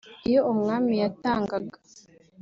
Iyo 0.27 0.41
umwami 0.51 0.93
yatangaga 1.01 1.75